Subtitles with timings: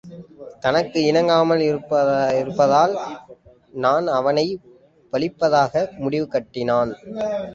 [0.59, 1.61] தனக்கு இணங்காமல்
[2.31, 2.95] இருப்பதால்,
[3.77, 4.63] நான் அவனைப்
[5.13, 6.93] பழிப்பதாக முடிவு கட்டினான்.